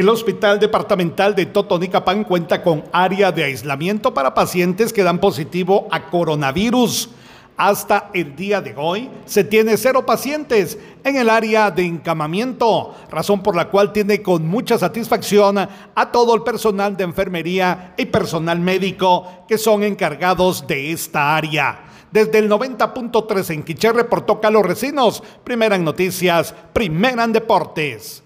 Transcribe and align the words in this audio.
El 0.00 0.08
Hospital 0.08 0.58
Departamental 0.58 1.34
de 1.34 1.44
Totonicapán 1.44 2.24
cuenta 2.24 2.62
con 2.62 2.84
área 2.90 3.32
de 3.32 3.44
aislamiento 3.44 4.14
para 4.14 4.32
pacientes 4.32 4.94
que 4.94 5.02
dan 5.02 5.18
positivo 5.18 5.88
a 5.90 6.08
coronavirus. 6.08 7.10
Hasta 7.54 8.08
el 8.14 8.34
día 8.34 8.62
de 8.62 8.72
hoy 8.78 9.10
se 9.26 9.44
tiene 9.44 9.76
cero 9.76 10.06
pacientes 10.06 10.78
en 11.04 11.16
el 11.16 11.28
área 11.28 11.70
de 11.70 11.84
encamamiento, 11.84 12.94
razón 13.10 13.42
por 13.42 13.54
la 13.54 13.68
cual 13.68 13.92
tiene 13.92 14.22
con 14.22 14.48
mucha 14.48 14.78
satisfacción 14.78 15.58
a 15.58 16.10
todo 16.10 16.34
el 16.34 16.44
personal 16.44 16.96
de 16.96 17.04
enfermería 17.04 17.92
y 17.98 18.06
personal 18.06 18.58
médico 18.58 19.44
que 19.46 19.58
son 19.58 19.82
encargados 19.82 20.66
de 20.66 20.92
esta 20.92 21.36
área. 21.36 21.84
Desde 22.10 22.38
el 22.38 22.48
90.3 22.48 23.50
en 23.50 23.62
Quiché 23.64 23.92
reportó 23.92 24.40
Carlos 24.40 24.64
Recinos, 24.64 25.22
primera 25.44 25.76
en 25.76 25.84
noticias, 25.84 26.54
primera 26.72 27.22
en 27.22 27.34
deportes. 27.34 28.22